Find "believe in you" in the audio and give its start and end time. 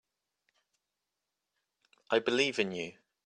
2.17-2.93